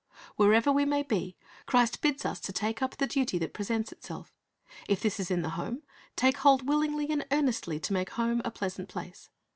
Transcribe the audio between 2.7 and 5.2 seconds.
up the duty that presents itself If this